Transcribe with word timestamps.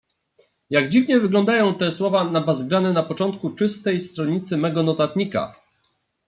"Jak 0.69 0.89
dziwnie 0.89 1.19
wyglądają 1.19 1.75
te 1.75 1.91
słowa 1.91 2.23
nabazgrane 2.23 2.93
na 2.93 3.03
początku 3.03 3.49
czystej 3.49 3.99
stronicy 3.99 4.57
mego 4.57 4.83
notatnika!" 4.83 5.55